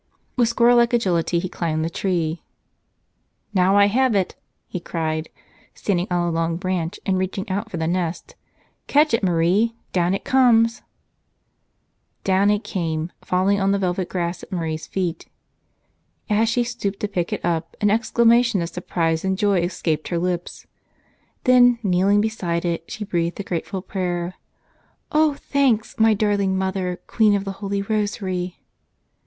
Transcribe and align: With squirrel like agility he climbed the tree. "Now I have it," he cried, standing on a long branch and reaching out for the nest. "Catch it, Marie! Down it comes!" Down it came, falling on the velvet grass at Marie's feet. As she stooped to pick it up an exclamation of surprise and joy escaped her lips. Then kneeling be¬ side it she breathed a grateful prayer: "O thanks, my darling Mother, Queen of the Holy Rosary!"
With 0.35 0.49
squirrel 0.49 0.77
like 0.77 0.93
agility 0.93 1.37
he 1.37 1.47
climbed 1.47 1.85
the 1.85 1.89
tree. 1.91 2.41
"Now 3.53 3.77
I 3.77 3.85
have 3.85 4.15
it," 4.15 4.33
he 4.67 4.79
cried, 4.79 5.29
standing 5.75 6.07
on 6.09 6.27
a 6.27 6.31
long 6.31 6.57
branch 6.57 6.99
and 7.05 7.19
reaching 7.19 7.47
out 7.51 7.69
for 7.69 7.77
the 7.77 7.85
nest. 7.85 8.35
"Catch 8.87 9.13
it, 9.13 9.21
Marie! 9.23 9.75
Down 9.93 10.15
it 10.15 10.23
comes!" 10.23 10.81
Down 12.23 12.49
it 12.49 12.63
came, 12.63 13.11
falling 13.23 13.59
on 13.61 13.73
the 13.73 13.77
velvet 13.77 14.09
grass 14.09 14.41
at 14.41 14.51
Marie's 14.51 14.87
feet. 14.87 15.27
As 16.31 16.49
she 16.49 16.63
stooped 16.63 16.99
to 17.01 17.07
pick 17.07 17.31
it 17.31 17.45
up 17.45 17.77
an 17.79 17.91
exclamation 17.91 18.59
of 18.63 18.69
surprise 18.69 19.23
and 19.23 19.37
joy 19.37 19.59
escaped 19.61 20.07
her 20.07 20.17
lips. 20.17 20.65
Then 21.43 21.77
kneeling 21.83 22.23
be¬ 22.23 22.31
side 22.31 22.65
it 22.65 22.85
she 22.89 23.05
breathed 23.05 23.39
a 23.39 23.43
grateful 23.43 23.83
prayer: 23.83 24.33
"O 25.11 25.35
thanks, 25.35 25.99
my 25.99 26.15
darling 26.15 26.57
Mother, 26.57 26.99
Queen 27.05 27.35
of 27.35 27.45
the 27.45 27.51
Holy 27.61 27.83
Rosary!" 27.83 28.57